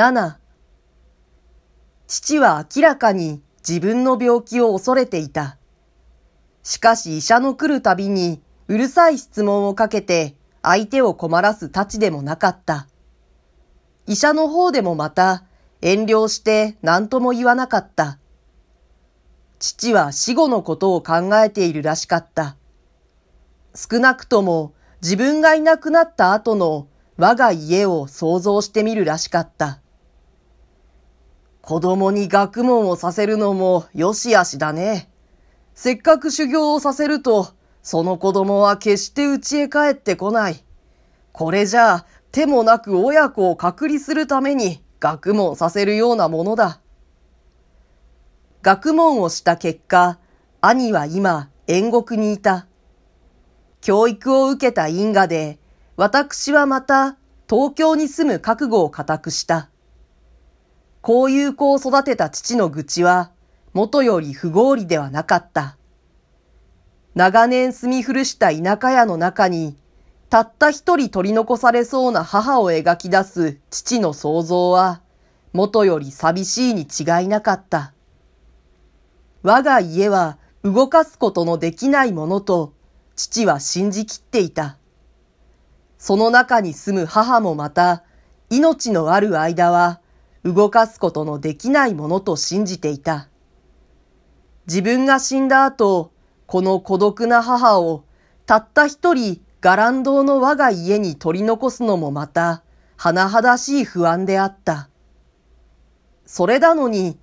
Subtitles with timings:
[0.00, 0.38] 7
[2.06, 5.58] 父は明らかに自分の病気を恐れていた。
[6.62, 12.88] しかし医者の来るたびにうるさい質問をかけて相手を困らすたちでもなかった。
[14.06, 15.44] 医者の方でもまた
[15.82, 18.18] 遠慮して何とも言わなかった。
[19.58, 22.56] 父は死後のことを考えているらしかった。
[23.74, 24.72] 少なくとも
[25.02, 26.88] 自分がいなくなった後の
[27.18, 29.79] 我が家を想像してみるらしかった。
[31.62, 35.10] 子供に学問をさせるのもよしあしだね。
[35.74, 37.48] せっかく修行をさせると、
[37.82, 40.64] その子供は決して家へ帰ってこない。
[41.32, 46.80] これじゃあ、手もなく親子を隔離するために学問させるようなものだ。
[48.62, 50.18] 学問をした結果、
[50.60, 52.66] 兄は今、遠国にいた。
[53.80, 55.58] 教育を受けた因果で、
[55.96, 57.16] 私はまた
[57.48, 59.70] 東京に住む覚悟を固くした。
[61.02, 63.30] こういう子を育てた父の愚痴は、
[63.72, 65.76] 元より不合理ではなかった。
[67.14, 69.76] 長年住み古した田舎屋の中に、
[70.28, 75.00] たった一人取り残されそうな母を描き出す父の想像は、
[75.52, 77.92] 元より寂しいに違いなかった。
[79.42, 82.74] 我が家は動かすことのできないものと、
[83.16, 84.76] 父は信じきっていた。
[85.98, 88.04] その中に住む母もまた、
[88.50, 90.00] 命のある間は、
[90.44, 93.28] 動かすことのできないものと信じていた。
[94.66, 96.12] 自分が死んだ後、
[96.46, 98.04] この孤独な母を
[98.46, 102.62] たった一人ガランドの我が家に取り残すのもまた、
[102.96, 104.88] 甚だしい不安であった。
[106.26, 107.18] それなのに、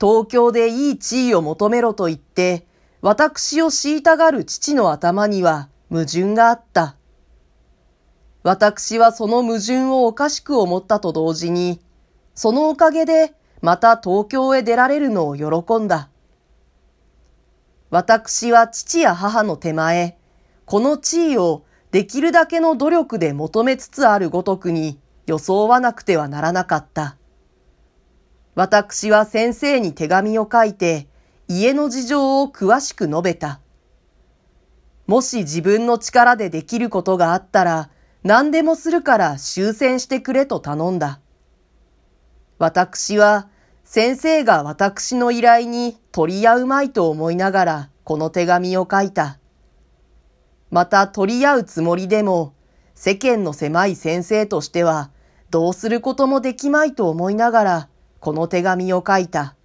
[0.00, 2.66] 東京でいい地位を求めろと言って、
[3.02, 6.96] 私を虐がる父の頭には矛盾があった。
[8.42, 11.80] 私はその矛盾をおかしく思ったと同時に、
[12.34, 16.08] そのおかげでまた東京へ出られるのを喜んだ。
[17.90, 20.18] 私は父や母の手前、
[20.64, 27.16] この地位をできるだけの努力で求めつつあるごとくに装わなくてはならなかった。
[28.54, 31.06] 私は先生に手紙を書いて
[31.48, 33.60] 家の事情を詳しく述べた。
[35.06, 37.90] もし自分の力でできることがあったら
[38.22, 41.20] 何でもするから終戦してくれと頼んだ。
[42.62, 43.48] 私は
[43.82, 49.40] 先生が私の依頼に取り合うまいと思いながらこの手紙を書いた。
[50.70, 52.54] また取り合うつもりでも
[52.94, 55.10] 世間の狭い先生としては
[55.50, 57.88] どうすることもできまいと思いながら
[58.20, 59.56] この手紙を書いた。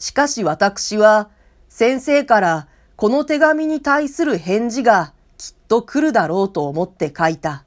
[0.00, 1.30] しかし私は
[1.68, 7.66] 先生からこの手紙に対する返事がきっと来るだろうと思って書いた。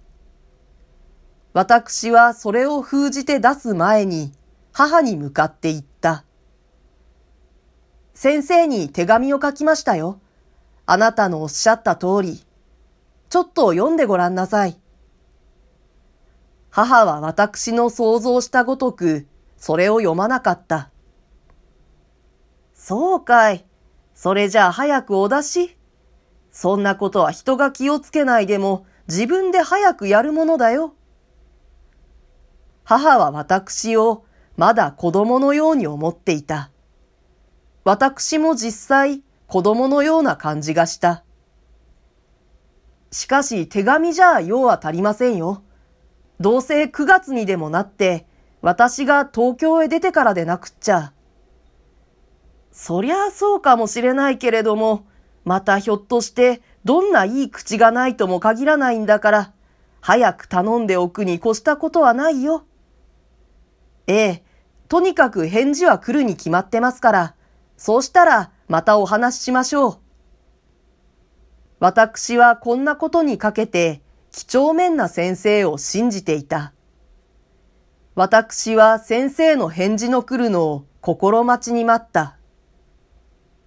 [1.54, 4.32] 私はそれを封じて出す前に
[4.72, 6.24] 母に向かって言った。
[8.14, 10.20] 先生に手紙を書きましたよ。
[10.86, 12.44] あなたのおっしゃった通り。
[13.30, 14.80] ちょっと読んでごらんなさい。
[16.70, 20.90] 母は私の想像したごとく、それを読まなかった。
[22.74, 23.66] そうかい。
[24.16, 25.78] それじゃあ早くお出し。
[26.52, 30.94] そんなことは人が気をつけないでも自分で早くやるものだよ。
[32.84, 34.26] 母は私を
[34.58, 36.72] まだ子供のように思っていた。
[37.84, 41.24] 私も実際子供のような感じがした。
[43.12, 45.64] しかし手紙じゃ用は足りませんよ。
[46.40, 48.26] どうせ9月にでもなって
[48.62, 51.14] 私が東京へ出てからでなくっちゃ。
[52.72, 55.06] そりゃあそうかもしれないけれども、
[55.44, 59.54] またひょっとしてどんないい口がないとも限らないんだから、
[60.00, 62.64] 早く頼んでおくに越したことはないよ。
[64.08, 64.44] ええ、
[64.88, 67.36] とにかく返事は来るに決まってますから、
[67.78, 69.98] そうしたらまたお話ししましょう。
[71.80, 74.02] 私はこんなことにかけて、
[74.32, 76.74] 几帳面な先生を信じていた。
[78.16, 82.38] 私は先生の返事の来るのを心待ちに待った。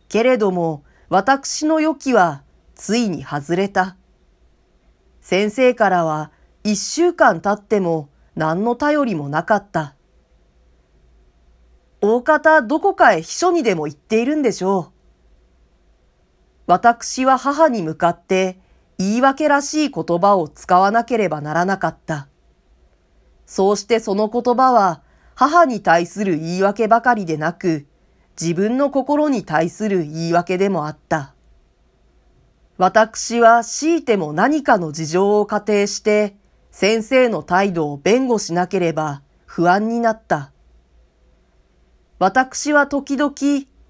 [0.09, 2.43] けれども、私の予期は
[2.75, 3.97] ついに外れた。
[5.21, 6.31] 先生からは
[6.63, 9.95] 一週間経っても何の頼りもなかった。
[12.07, 14.93] 大方どこかへ秘書にでも行っているんでしょう。
[16.67, 18.59] 私は母に向かって
[18.99, 22.29] 言い訳らしい言葉を使わなければならなかった。
[23.47, 25.01] そうしてその言葉は
[25.35, 27.87] 母に対する言い訳ばかりでなく、
[28.39, 31.33] 自分の心に対する言い訳でもあった。
[32.77, 36.37] 私は強いても何かの事情を仮定して、
[36.71, 40.51] 先生の態度を弁護しなければ不安になった。
[42.19, 43.35] 私は時々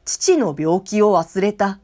[0.05, 1.81] 父の病気を忘れた。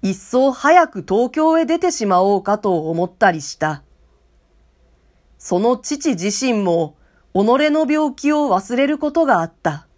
[0.00, 3.82] 一層早く東京へ出てしまおうかと思ったりした。
[5.38, 6.96] その父自身も
[7.34, 7.38] 己
[7.70, 9.88] の病気を忘れることがあった。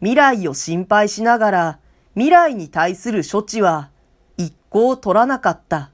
[0.00, 1.78] 未来を心配しながら
[2.14, 3.90] 未来に対する処置は
[4.36, 5.90] 一向取らなかった。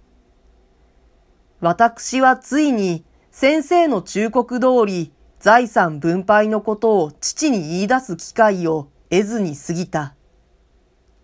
[1.60, 5.12] 私はついに先生の忠告通り
[5.44, 10.14] 財産分配のことを父に言い出す機会を得ずに過ぎた。